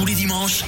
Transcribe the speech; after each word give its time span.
tous 0.00 0.06
les 0.06 0.14
dimanches, 0.14 0.64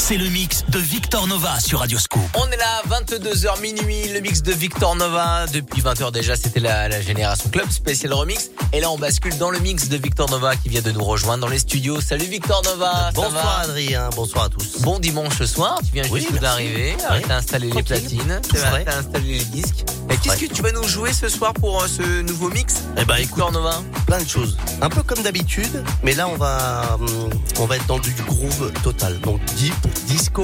c'est 0.00 0.16
le 0.16 0.28
mix 0.30 0.64
de 0.68 0.78
Victor 0.78 1.26
Nova 1.26 1.60
sur 1.60 1.80
Radio 1.80 1.98
Scoop. 1.98 2.22
On 2.34 2.46
est 2.50 2.56
là, 2.56 2.82
22h 2.88 3.60
minuit, 3.60 4.08
le 4.12 4.20
mix 4.20 4.42
de 4.42 4.50
Victor 4.52 4.96
Nova. 4.96 5.46
Depuis 5.52 5.82
20h 5.82 6.10
déjà, 6.10 6.36
c'était 6.36 6.58
la, 6.58 6.88
la 6.88 7.00
Génération 7.02 7.48
Club 7.50 7.70
spécial 7.70 8.12
remix. 8.14 8.50
Et 8.72 8.80
là, 8.80 8.90
on 8.90 8.98
bascule 8.98 9.36
dans 9.38 9.50
le 9.50 9.58
mix 9.60 9.88
de 9.88 9.96
Victor 9.98 10.28
Nova 10.30 10.56
qui 10.56 10.68
vient 10.70 10.80
de 10.80 10.90
nous 10.90 11.04
rejoindre 11.04 11.42
dans 11.42 11.48
les 11.52 11.58
studios. 11.58 12.00
Salut 12.00 12.24
Victor 12.24 12.62
Nova. 12.64 12.92
ça 12.92 13.10
Bonsoir 13.14 13.32
va 13.44 13.58
Adrien, 13.64 14.08
bonsoir 14.16 14.44
à 14.46 14.48
tous. 14.48 14.80
Bon 14.80 14.98
dimanche 14.98 15.42
soir, 15.44 15.78
tu 15.84 15.92
viens 15.92 16.04
Oui, 16.10 16.22
juste 16.28 16.40
d'arriver, 16.40 16.96
Oui. 17.12 17.22
t'as 17.28 17.36
installé 17.36 17.70
les 17.70 17.82
platines, 17.82 18.40
C'est 18.50 18.58
vrai. 18.58 18.84
t'as 18.84 18.98
installé 18.98 19.38
les 19.38 19.44
disques. 19.44 19.84
Et 20.10 20.16
qu'est-ce 20.16 20.38
que 20.46 20.52
tu 20.52 20.62
vas 20.62 20.72
nous 20.72 20.88
jouer 20.88 21.12
ce 21.12 21.28
soir 21.28 21.52
pour 21.52 21.82
euh, 21.82 21.86
ce 21.86 22.22
nouveau 22.22 22.48
mix 22.48 22.74
Eh 22.96 23.04
ben 23.04 23.14
écoute, 23.16 23.28
Victor 23.36 23.52
Nova? 23.52 23.80
plein 24.06 24.20
de 24.20 24.28
choses. 24.28 24.56
Un 24.80 24.88
peu 24.88 25.02
comme 25.04 25.22
d'habitude, 25.22 25.84
mais 26.02 26.14
là 26.14 26.26
on 26.26 26.36
va 26.36 26.96
hum, 26.98 27.30
on 27.60 27.66
va 27.66 27.76
être 27.76 27.86
dans 27.86 27.98
du 28.00 28.12
groove 28.26 28.72
total. 28.82 29.20
Donc 29.20 29.40
deep, 29.56 29.74
disco, 30.06 30.42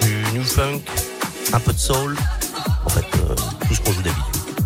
du 0.00 0.24
new 0.38 0.44
funk, 0.44 0.80
un 1.52 1.60
peu 1.60 1.72
de 1.72 1.78
soul. 1.78 2.16
En 2.84 2.88
fait, 2.90 3.04
euh, 3.16 3.34
tout 3.68 3.74
ce 3.74 3.80
qu'on 3.80 3.92
joue 3.92 4.02
d'habitude. 4.02 4.24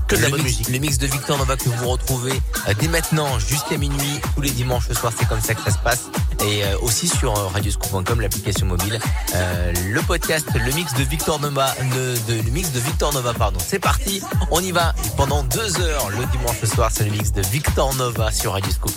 Que 0.08 0.14
de 0.14 0.20
la 0.20 0.28
le 0.28 0.36
bonne 0.36 0.42
mix, 0.44 0.58
musique. 0.58 0.68
le 0.72 0.78
mix 0.78 0.98
de 0.98 1.06
Victor 1.08 1.36
Nova 1.36 1.56
que 1.56 1.68
vous 1.68 1.88
retrouvez 1.88 2.40
euh, 2.68 2.74
dès 2.78 2.86
maintenant 2.86 3.40
jusqu'à 3.40 3.76
minuit 3.76 4.20
tous 4.36 4.40
les 4.40 4.50
dimanches 4.50 4.88
soir 4.92 5.12
c'est 5.18 5.26
comme 5.26 5.40
ça 5.40 5.52
que 5.56 5.60
ça 5.62 5.72
se 5.72 5.78
passe 5.78 6.04
et 6.46 6.62
euh, 6.62 6.78
aussi 6.82 7.08
sur 7.08 7.34
radioscoop.com 7.52 8.20
l'application 8.20 8.66
mobile 8.66 9.00
le 9.34 10.00
podcast 10.02 10.46
le 10.54 10.72
mix 10.74 10.94
de 10.94 11.02
Victor 11.02 11.40
Nova 11.40 11.74
de, 11.92 12.14
de- 12.32 12.40
le 12.40 12.50
mix 12.52 12.70
de 12.70 12.78
Victor 12.78 13.12
Nova 13.14 13.34
pardon 13.34 13.58
c'est 13.66 13.80
parti 13.80 14.22
on 14.52 14.60
y 14.60 14.70
va 14.70 14.94
Et 15.04 15.08
pendant 15.16 15.42
deux 15.42 15.80
heures 15.80 16.08
le 16.10 16.24
dimanche 16.26 16.62
soir 16.72 16.90
c'est 16.94 17.02
le 17.04 17.10
mix 17.10 17.32
de 17.32 17.42
Victor 17.42 17.92
Nova 17.96 18.30
sur 18.30 18.52
Radioscoop 18.52 18.92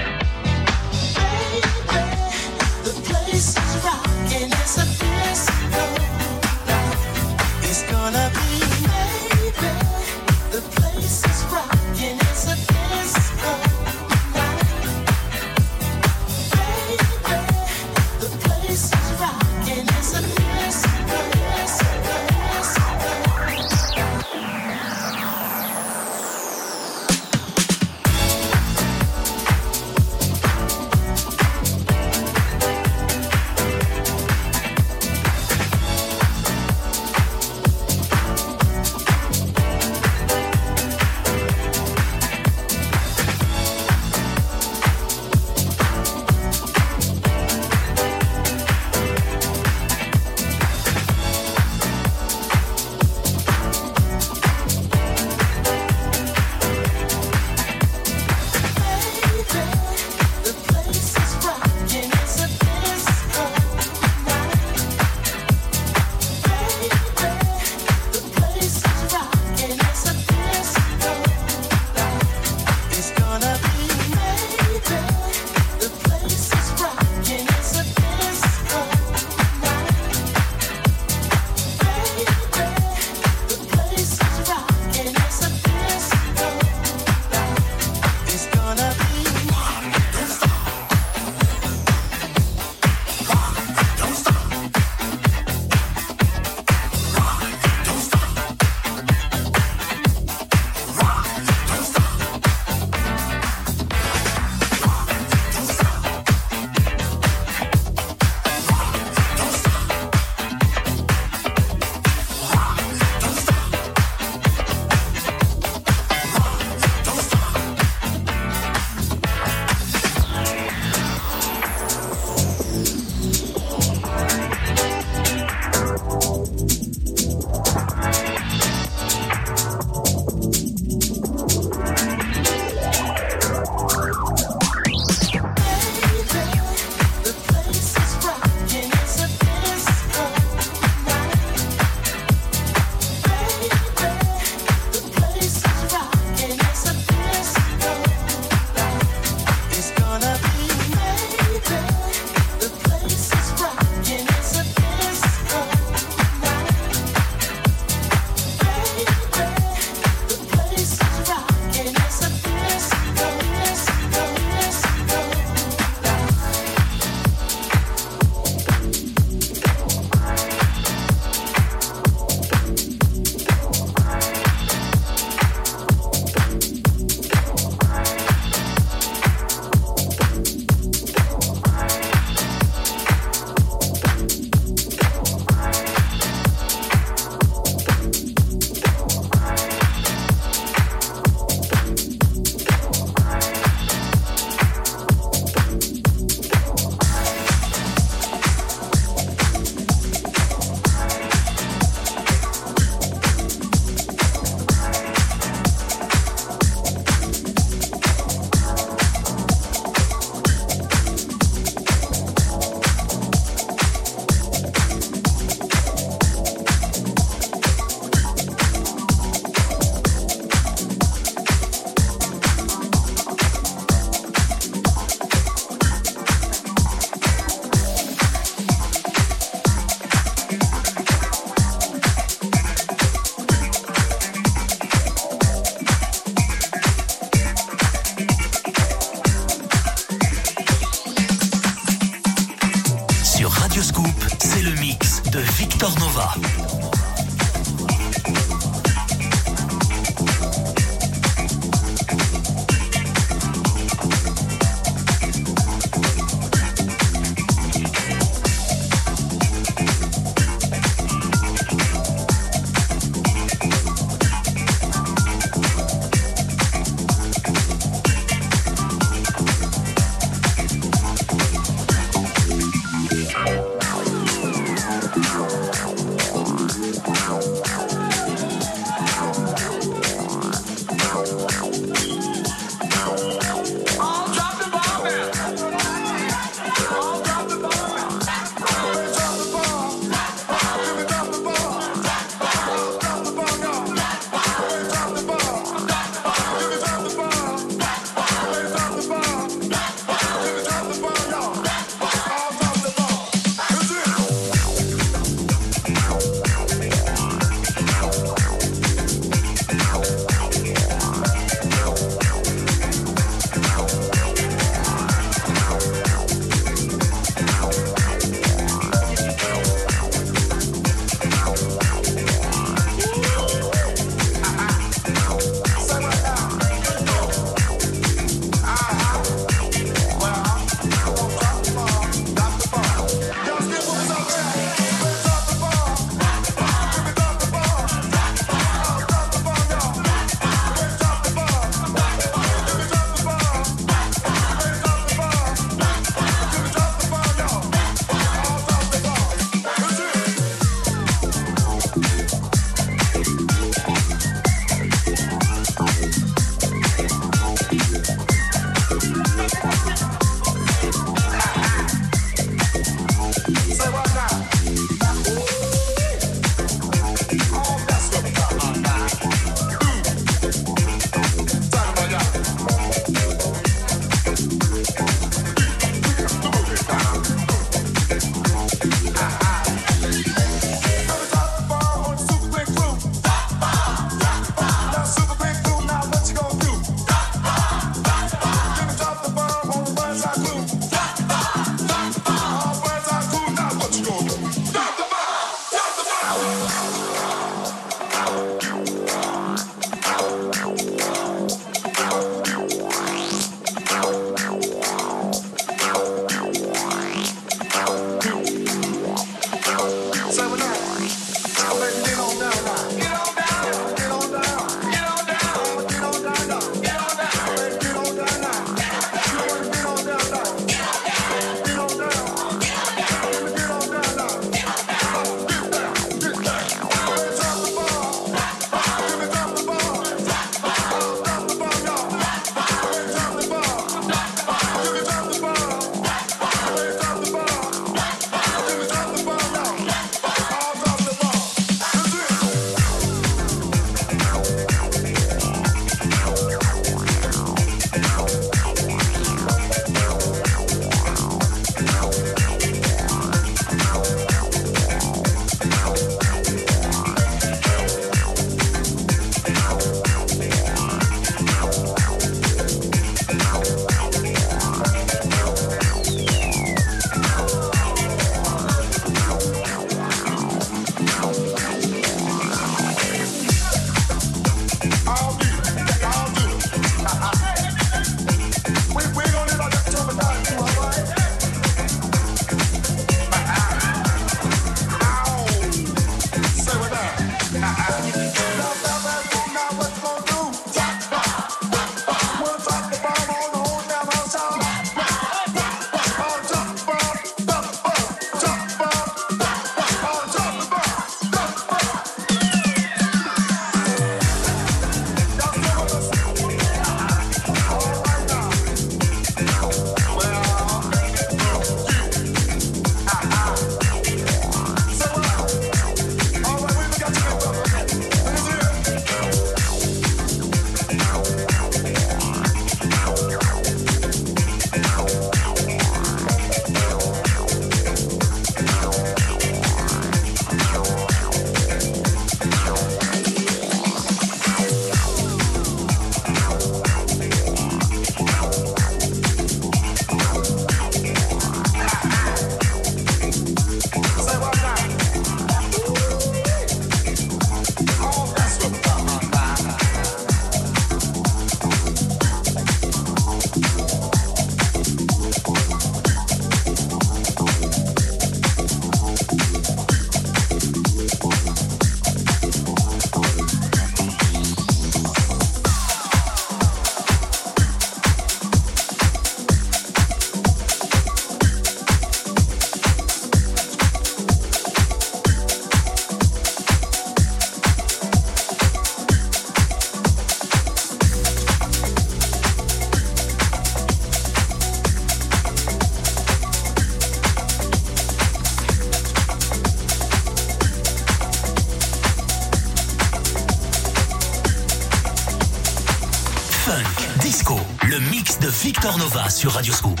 Vyktor 598.66 598.98
Nova 598.98 599.30
sur 599.30 599.52
Radio 599.52 599.72
Scoop. 599.72 600.00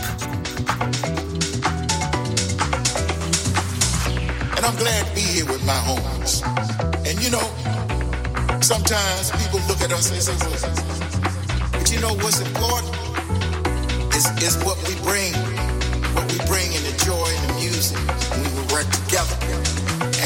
And 4.56 4.66
I'm 4.66 4.74
glad 4.74 5.06
to 5.06 5.14
be 5.14 5.20
here 5.20 5.44
with 5.44 5.64
my 5.64 5.78
homies. 5.86 6.42
And 7.06 7.14
you 7.22 7.30
know, 7.30 7.46
sometimes 8.60 9.30
people 9.38 9.60
look 9.68 9.80
at 9.82 9.92
us 9.92 10.10
and 10.10 10.20
say, 10.20 10.34
but 11.70 11.92
you 11.92 12.00
know 12.00 12.14
what's 12.18 12.40
important 12.40 12.90
is, 14.16 14.26
is 14.42 14.58
what 14.64 14.76
we 14.88 14.96
bring, 15.06 15.32
what 16.18 16.26
we 16.32 16.38
bring 16.50 16.66
in 16.74 16.82
the 16.90 16.96
joy 17.06 17.22
and 17.22 17.42
the 17.46 17.54
music 17.62 17.96
when 18.34 18.50
we 18.50 18.62
work 18.74 18.90
together. 18.90 19.38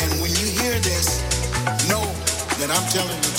And 0.01 0.09
when 0.23 0.33
you 0.41 0.49
hear 0.49 0.81
this, 0.81 1.21
know 1.93 2.09
that 2.57 2.73
I'm 2.73 2.89
telling 2.89 3.21
the 3.21 3.30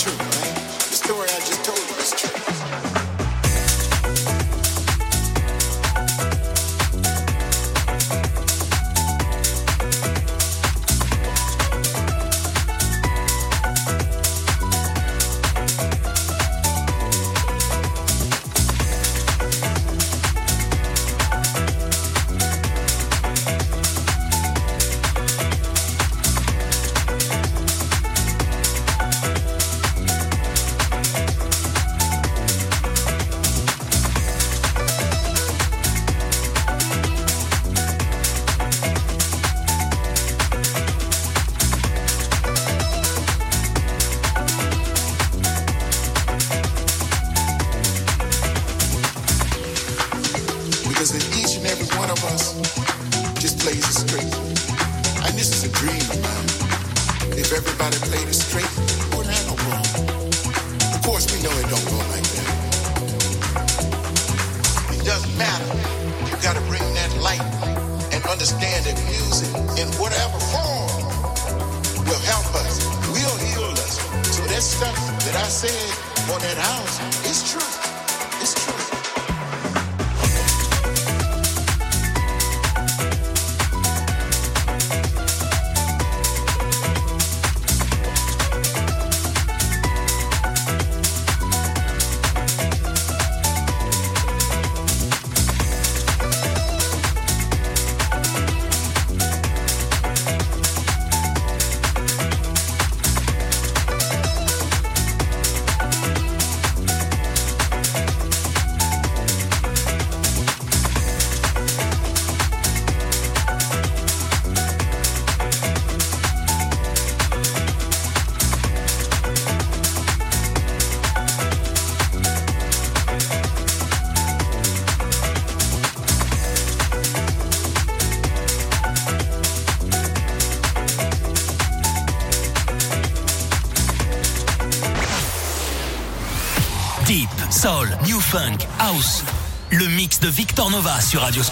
Funk, 138.32 138.66
House. 138.80 139.26
Le 139.72 139.86
mix 139.88 140.22
de 140.22 140.30
Victor 140.30 140.70
Nova 140.70 141.02
sur 141.02 141.20
Radio 141.20 141.44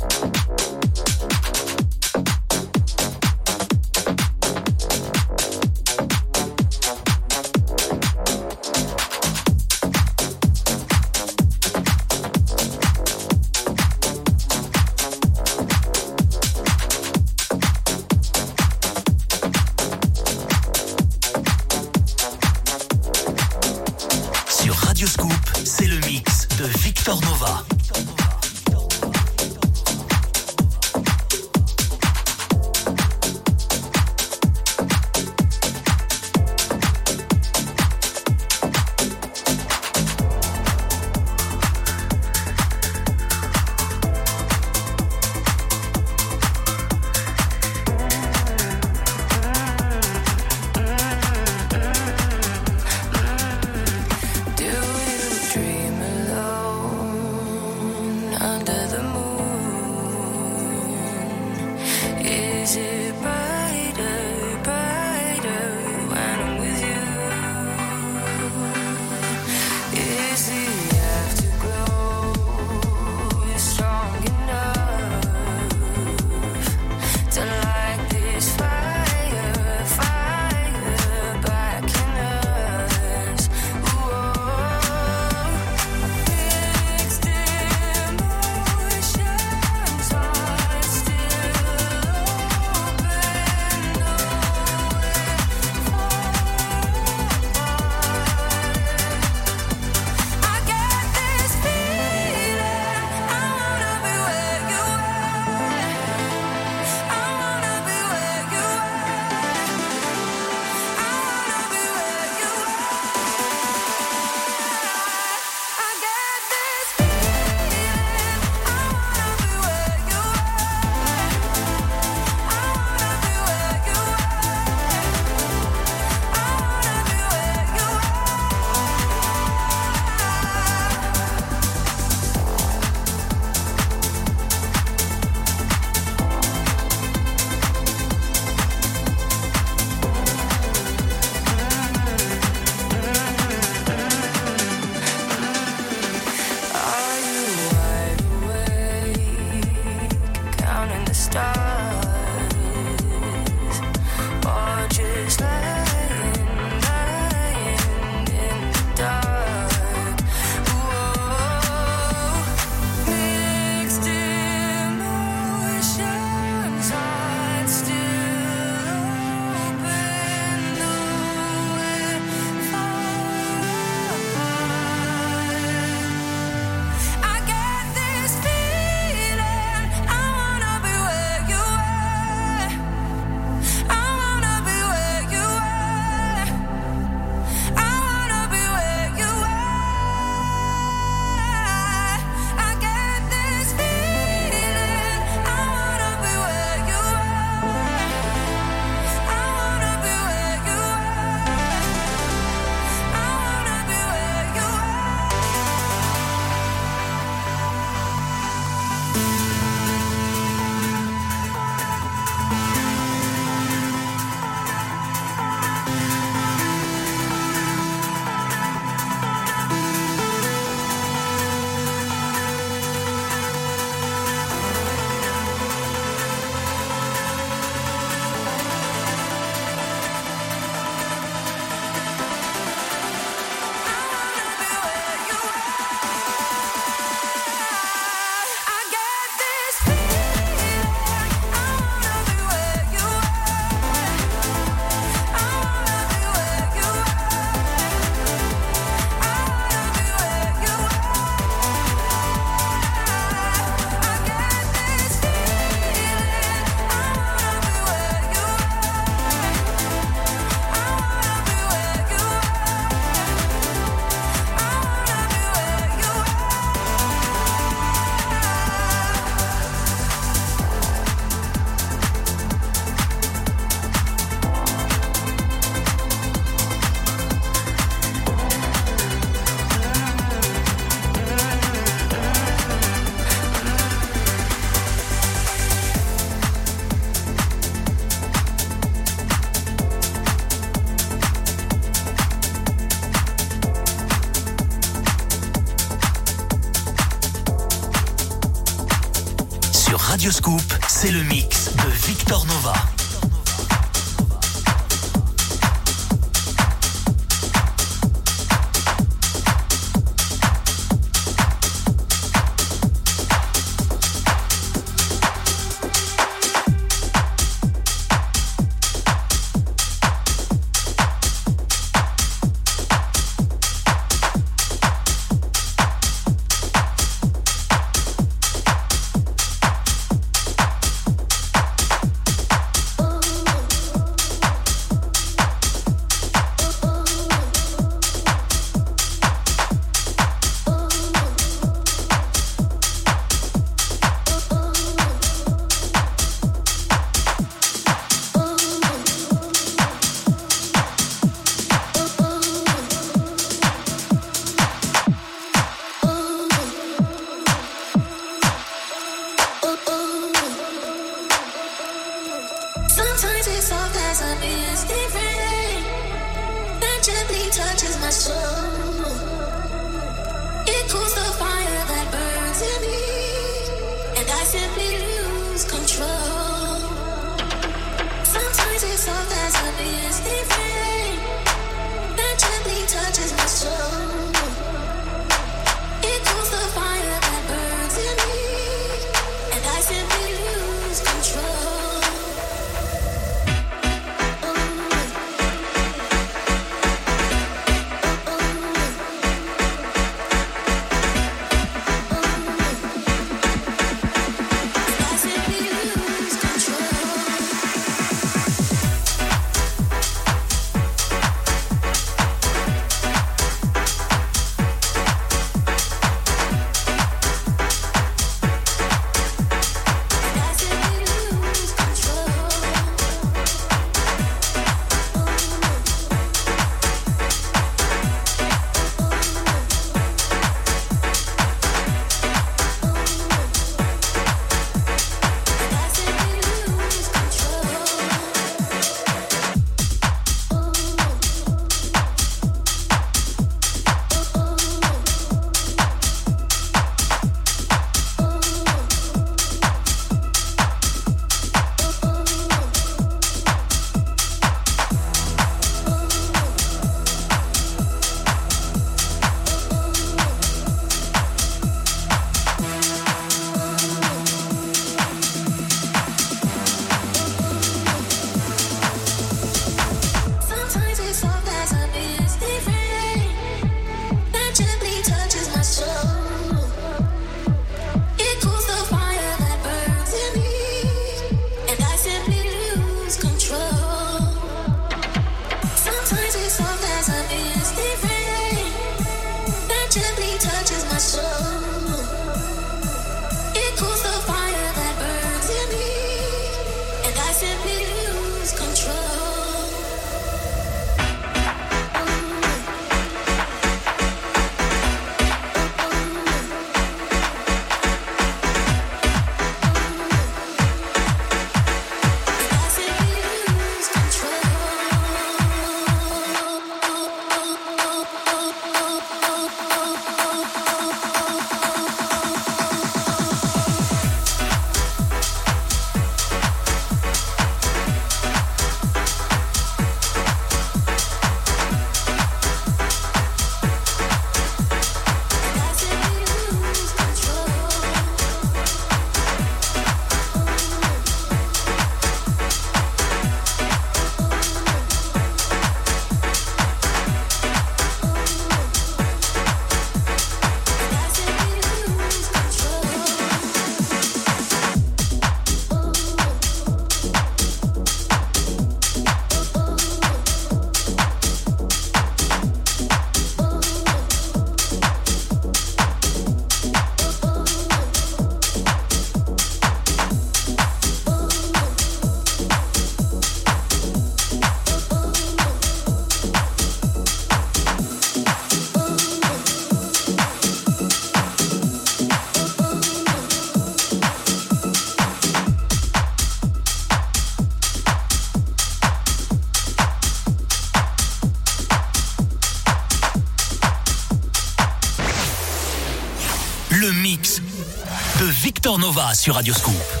Victor 598.63 598.77
Nova 598.77 599.15
sur 599.15 599.33
Radioscoop. 599.33 600.00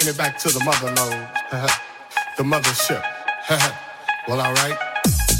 Taking 0.00 0.14
it 0.14 0.18
back 0.18 0.38
to 0.38 0.48
the 0.48 0.64
mother 0.64 0.86
lode, 0.86 1.28
the 2.38 2.42
mothership. 2.42 3.02
well, 4.28 4.40
alright. 4.40 4.78
you 5.28 5.39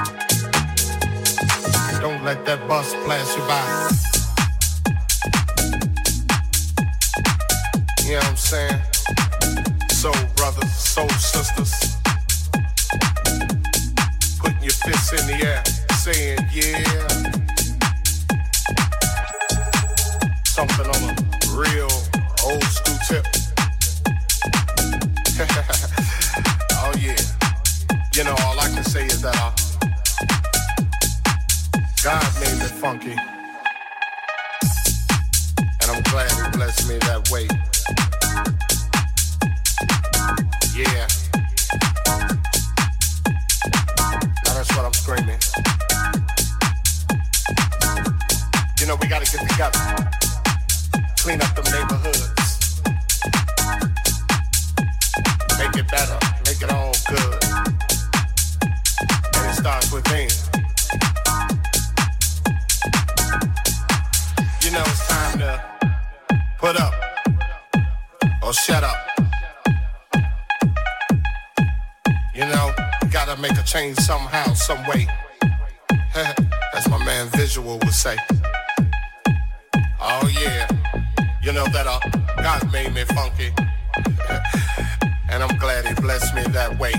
Don't 2.01 2.23
let 2.23 2.43
that 2.47 2.67
bus 2.67 2.95
pass 3.05 3.37
you 3.37 3.43
by. 3.45 3.61
You 8.03 8.13
know 8.13 8.17
what 8.17 8.25
I'm 8.25 8.35
saying? 8.35 8.81
Soul 9.91 10.15
brothers, 10.35 10.73
soul 10.73 11.07
sisters. 11.09 11.73
Putting 14.39 14.63
your 14.63 14.73
fists 14.73 15.13
in 15.13 15.27
the 15.27 15.45
air, 15.45 15.63
saying, 16.01 16.39
yeah. 16.51 16.81
Something 20.43 20.87
on 20.87 21.01
a 21.09 21.15
real 21.53 21.91
old 22.43 22.63
school 22.63 22.97
tip. 23.07 23.25
oh 26.81 26.93
yeah. 26.97 27.21
You 28.15 28.23
know, 28.23 28.35
all 28.41 28.59
I 28.59 28.69
can 28.73 28.83
say 28.83 29.05
is 29.05 29.21
that 29.21 29.35
uh, 29.37 29.70
God 32.03 32.33
made 32.39 32.57
me 32.57 32.65
funky. 32.65 33.11
And 35.81 35.91
I'm 35.91 36.01
glad 36.01 36.31
he 36.31 36.57
blessed 36.57 36.89
me 36.89 36.97
that 36.97 37.29
way. 37.29 37.47
Yeah. 40.73 41.05
Now 44.45 44.53
that's 44.55 44.75
what 44.75 44.85
I'm 44.85 44.93
screaming. 44.93 45.37
You 48.79 48.87
know, 48.87 48.97
we 48.99 49.07
gotta 49.07 49.29
get 49.31 49.47
together. 49.47 49.79
Clean 51.19 51.39
up 51.39 51.53
the 51.53 51.61
neighborhoods. 51.69 52.81
Make 55.59 55.77
it 55.77 55.87
better. 55.91 56.17
Make 56.47 56.63
it 56.63 56.71
all 56.71 56.95
good 57.07 57.43
And 59.35 59.51
it 59.51 59.55
starts 59.55 59.91
within. 59.91 60.50
You 64.71 64.77
know 64.77 64.83
it's 64.87 65.05
time 65.05 65.39
to 65.39 65.61
put 66.57 66.79
up 66.79 66.93
or 68.41 68.53
shut 68.53 68.85
up. 68.85 68.95
You 72.33 72.45
know, 72.45 72.71
gotta 73.11 73.35
make 73.41 73.51
a 73.51 73.63
change 73.63 73.97
somehow, 73.97 74.53
some 74.53 74.81
way. 74.87 75.07
As 76.73 76.87
my 76.87 77.03
man 77.03 77.27
Visual 77.31 77.79
would 77.79 77.93
say. 77.93 78.15
Oh 79.99 80.31
yeah, 80.41 80.69
you 81.43 81.51
know 81.51 81.65
that 81.65 81.85
uh, 81.85 81.99
God 82.41 82.71
made 82.71 82.93
me 82.93 83.03
funky. 83.03 83.51
and 85.29 85.43
I'm 85.43 85.57
glad 85.57 85.85
he 85.85 85.95
blessed 85.95 86.33
me 86.33 86.43
that 86.43 86.79
way. 86.79 86.93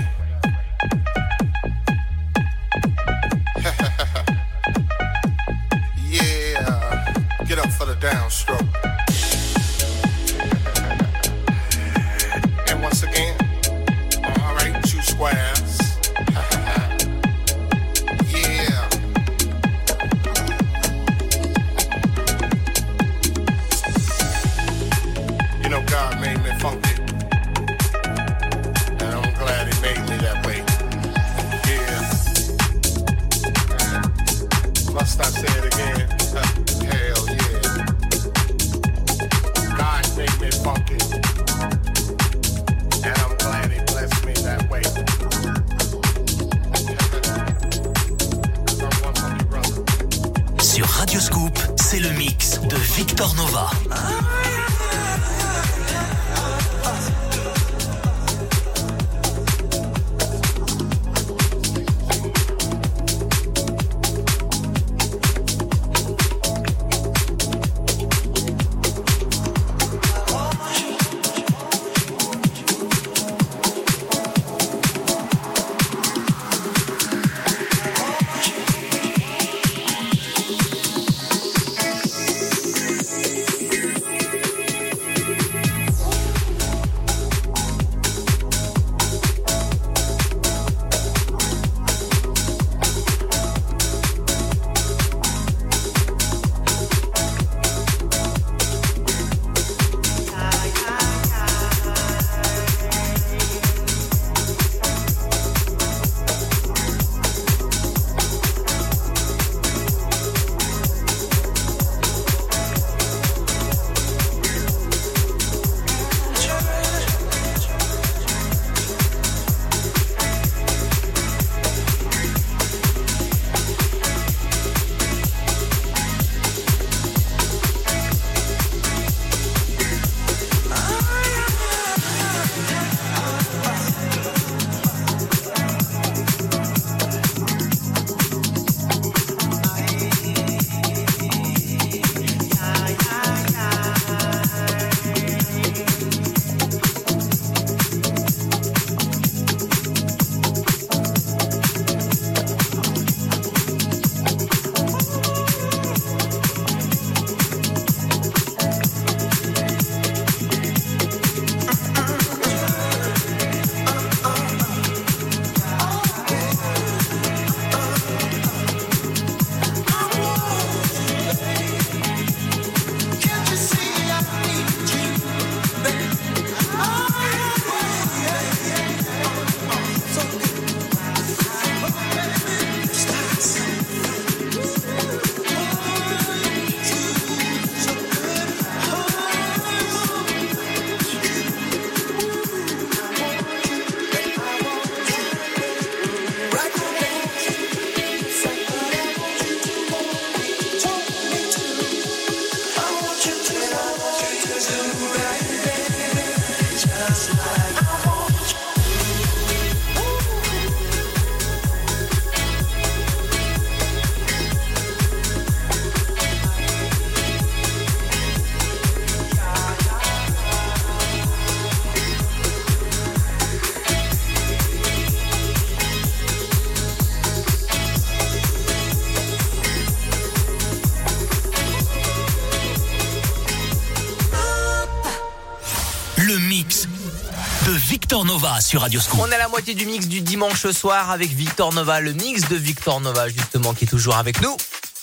Victor 238.23 238.39
Nova 238.39 238.61
sur 238.61 238.81
Radio 238.81 239.01
Scoop. 239.01 239.19
On 239.21 239.29
est 239.29 239.35
à 239.35 239.37
la 239.37 239.47
moitié 239.49 239.73
du 239.73 239.85
mix 239.85 240.07
du 240.07 240.21
dimanche 240.21 240.65
soir 240.67 241.11
avec 241.11 241.31
Victor 241.31 241.73
Nova, 241.73 241.99
le 241.99 242.13
mix 242.13 242.47
de 242.47 242.55
Victor 242.55 243.01
Nova 243.01 243.27
justement 243.27 243.73
qui 243.73 243.83
est 243.83 243.87
toujours 243.87 244.15
avec 244.15 244.41
nous. 244.41 244.55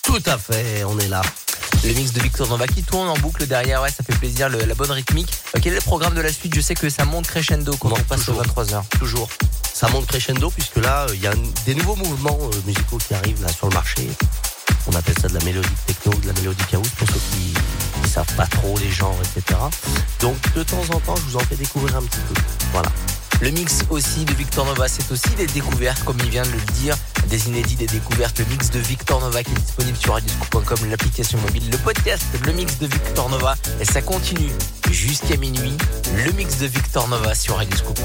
Tout 0.02 0.22
à 0.24 0.38
fait, 0.38 0.84
on 0.84 0.98
est 0.98 1.08
là. 1.08 1.20
Le 1.84 1.92
mix 1.92 2.12
de 2.12 2.22
Victor 2.22 2.48
Nova 2.48 2.66
qui 2.66 2.82
tourne 2.82 3.08
en 3.08 3.18
boucle 3.18 3.46
derrière, 3.46 3.82
ouais, 3.82 3.90
ça 3.90 4.02
fait 4.02 4.16
plaisir, 4.16 4.48
la 4.48 4.74
bonne 4.74 4.90
rythmique. 4.90 5.30
Euh, 5.54 5.60
quel 5.62 5.74
est 5.74 5.76
le 5.76 5.82
programme 5.82 6.14
de 6.14 6.22
la 6.22 6.32
suite? 6.32 6.54
Je 6.54 6.62
sais 6.62 6.74
que 6.74 6.88
ça 6.88 7.04
monte 7.04 7.26
crescendo 7.26 7.76
quand 7.76 7.92
on 7.92 8.02
passe 8.04 8.20
toujours, 8.24 8.40
aux 8.40 8.62
23h. 8.62 8.82
Toujours. 8.98 9.28
Ça 9.74 9.88
monte 9.88 10.06
crescendo 10.06 10.50
puisque 10.50 10.76
là, 10.76 11.06
il 11.12 11.20
y 11.20 11.26
a 11.26 11.34
des 11.66 11.74
nouveaux 11.74 11.96
mouvements 11.96 12.38
euh, 12.40 12.56
musicaux 12.64 12.98
qui 13.06 13.12
arrivent 13.12 13.42
là 13.42 13.52
sur 13.52 13.68
le 13.68 13.74
marché. 13.74 14.08
On 14.86 14.94
appelle 14.94 15.18
ça 15.20 15.28
de 15.28 15.34
la 15.34 15.44
mélodie 15.44 15.68
techno, 15.86 16.14
de 16.14 16.26
la 16.26 16.32
mélodie 16.32 16.64
house 16.72 16.88
pour 16.96 17.06
ceux 17.08 17.20
qui 17.32 17.52
ne 18.02 18.08
savent 18.08 18.34
pas 18.34 18.46
trop 18.46 18.78
les 18.78 18.90
genres, 18.90 19.18
etc. 19.20 19.58
Donc 20.20 20.36
de 20.54 20.62
temps 20.62 20.84
en 20.94 21.00
temps, 21.00 21.16
je 21.16 21.22
vous 21.22 21.36
en 21.36 21.40
fais 21.40 21.56
découvrir 21.56 21.96
un 21.96 22.02
petit 22.02 22.20
peu. 22.20 22.40
Voilà. 22.72 22.90
Le 23.40 23.50
mix 23.50 23.84
aussi 23.88 24.26
de 24.26 24.34
Victor 24.34 24.66
Nova, 24.66 24.86
c'est 24.86 25.10
aussi 25.10 25.30
des 25.30 25.46
découvertes, 25.46 26.04
comme 26.04 26.18
il 26.22 26.28
vient 26.28 26.42
de 26.42 26.50
le 26.50 26.60
dire, 26.74 26.94
des 27.28 27.48
inédits, 27.48 27.76
des 27.76 27.86
découvertes. 27.86 28.38
Le 28.38 28.44
mix 28.46 28.70
de 28.70 28.78
Victor 28.80 29.18
Nova 29.20 29.42
qui 29.42 29.50
est 29.52 29.54
disponible 29.54 29.96
sur 29.96 30.12
radioscoop.com, 30.12 30.90
l'application 30.90 31.38
mobile, 31.38 31.70
le 31.70 31.78
podcast, 31.78 32.22
le 32.44 32.52
mix 32.52 32.78
de 32.78 32.86
Victor 32.86 33.30
Nova. 33.30 33.56
Et 33.80 33.86
ça 33.86 34.02
continue 34.02 34.50
jusqu'à 34.90 35.38
minuit. 35.38 35.76
Le 36.26 36.32
mix 36.32 36.58
de 36.58 36.66
Victor 36.66 37.08
Nova 37.08 37.34
sur 37.34 37.56
Radioscoop. 37.56 37.98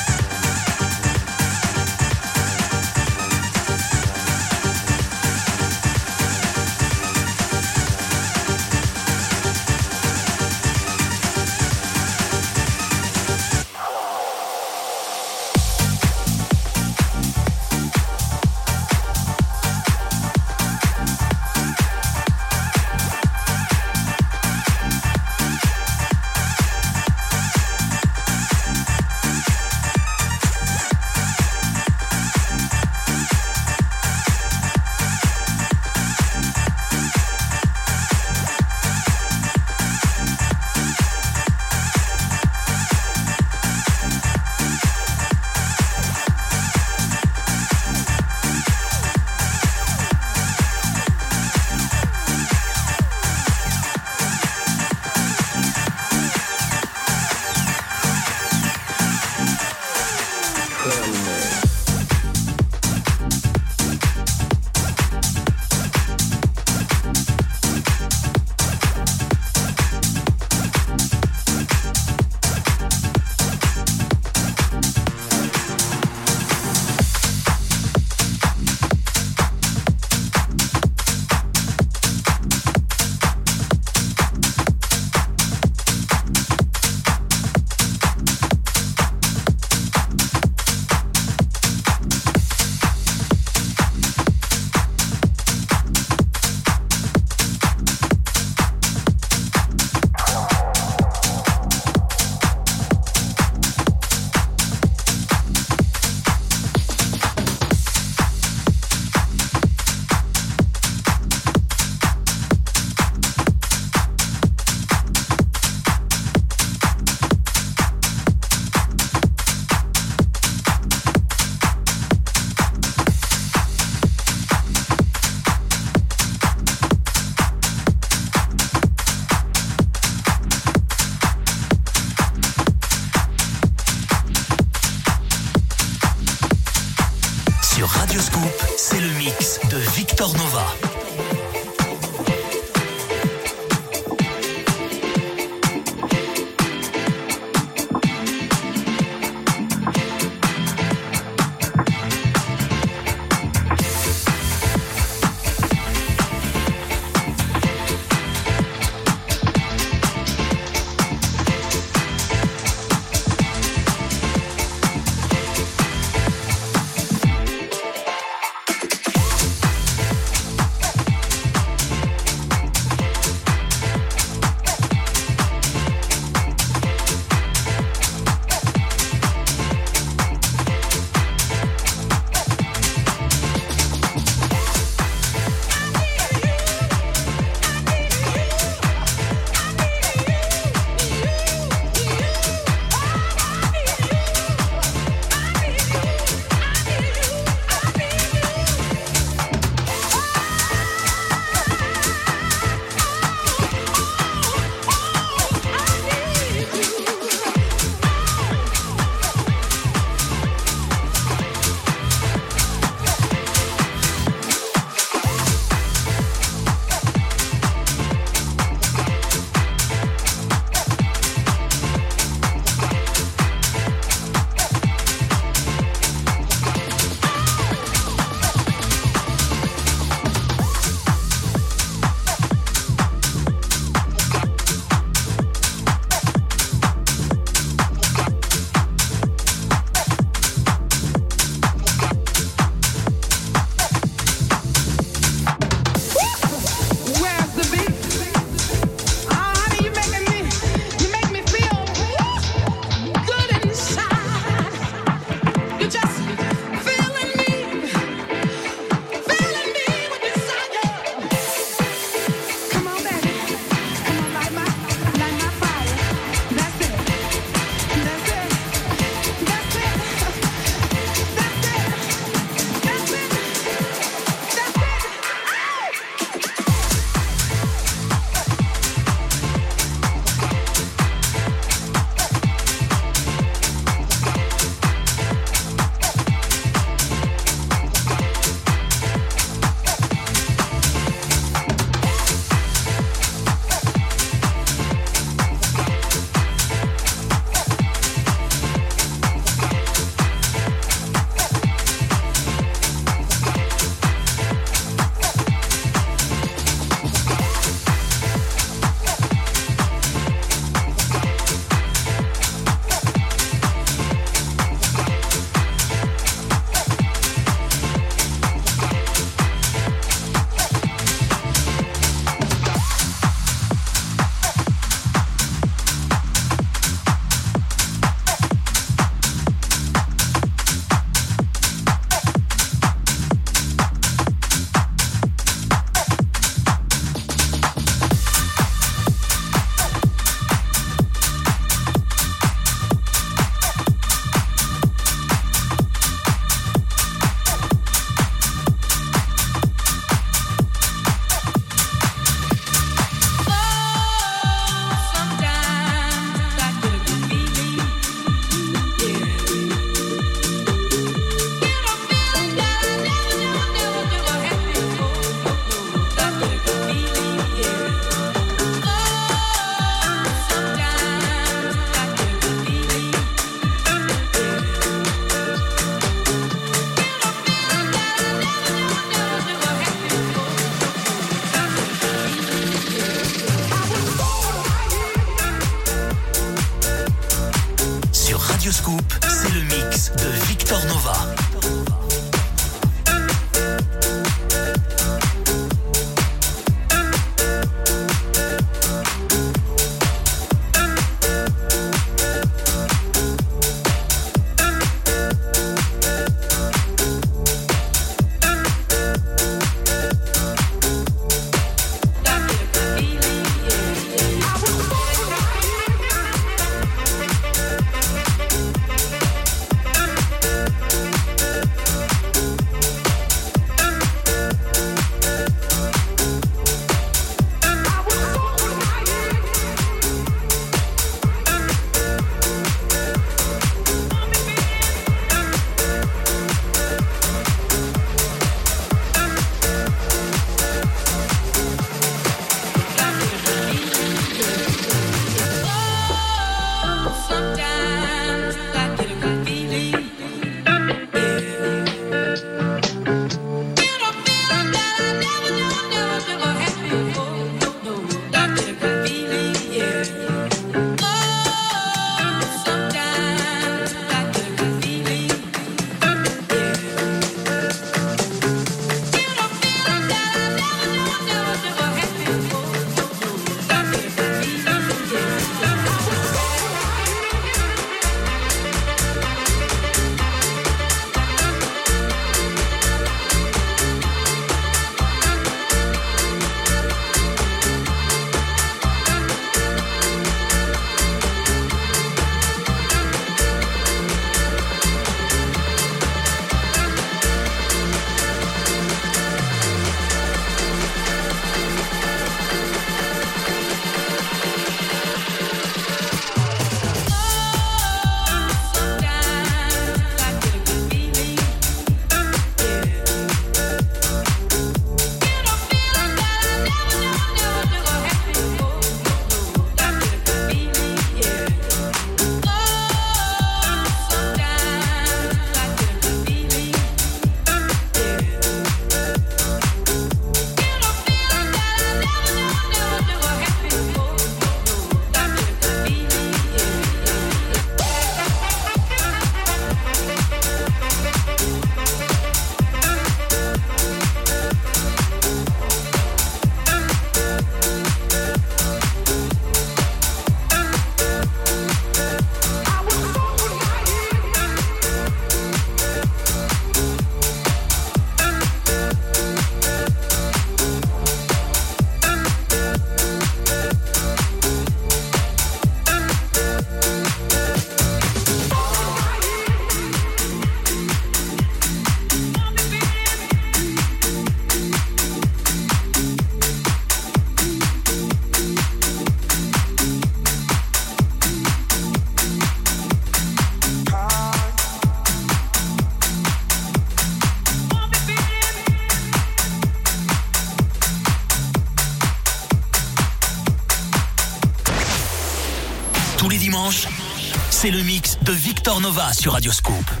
Nova 598.91 599.13
sur 599.13 599.31
Radioscope. 599.31 600.00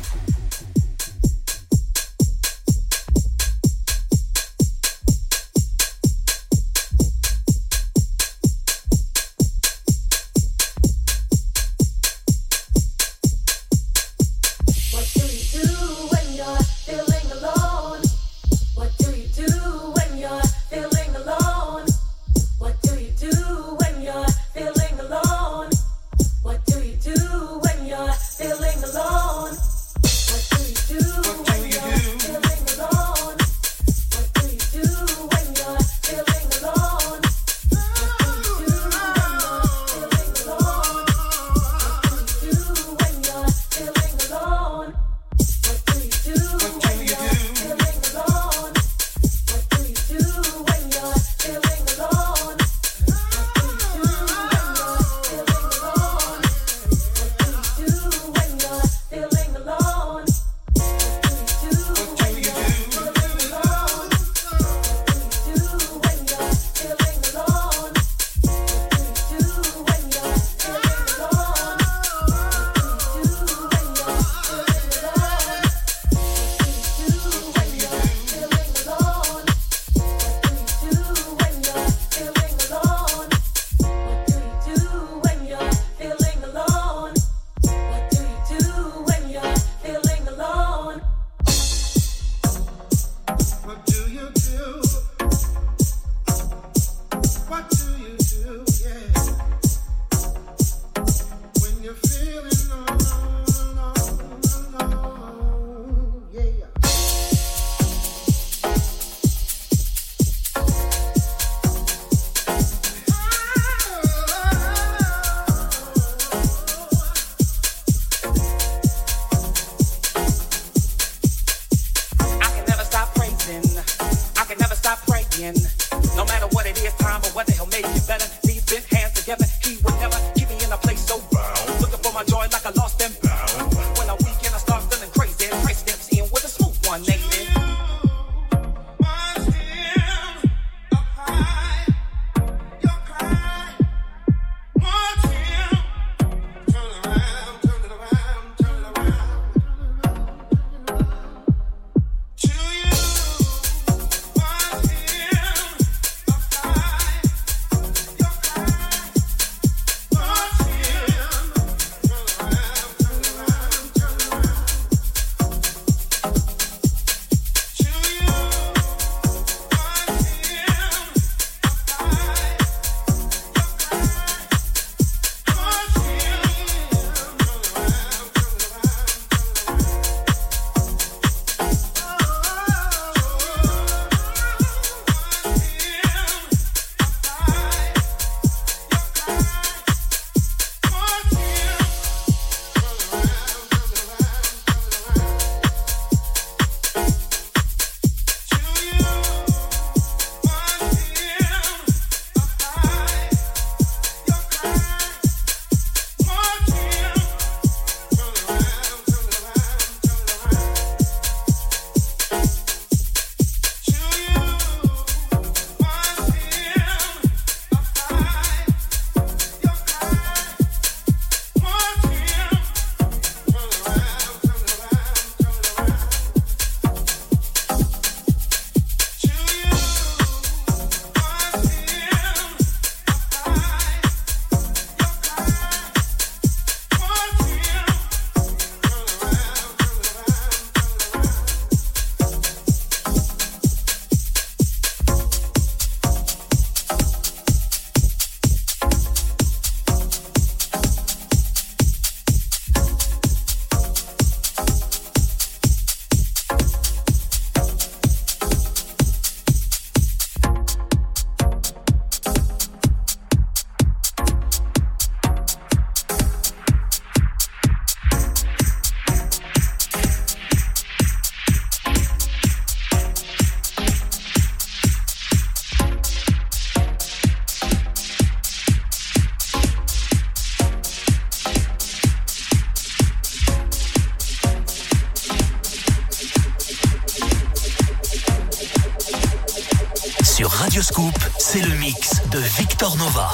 Nova. 293.01 293.31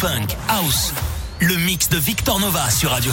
Funk, 0.00 0.36
House. 0.48 0.92
Le 1.40 1.56
mix 1.56 1.88
de 1.88 1.96
Victor 1.96 2.38
Nova 2.38 2.68
sur 2.68 2.90
Radio 2.90 3.12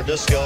Style 0.00 0.16
for 0.16 0.39